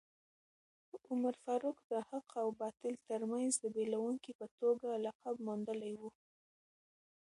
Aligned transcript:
عمر 1.09 1.33
فاروق 1.43 1.77
د 1.91 1.93
حق 2.09 2.27
او 2.41 2.47
باطل 2.61 2.93
ترمنځ 3.07 3.51
د 3.59 3.65
بېلوونکي 3.75 4.31
په 4.39 4.47
توګه 4.59 4.87
لقب 5.05 5.35
موندلی 5.47 5.93
و. 5.99 6.01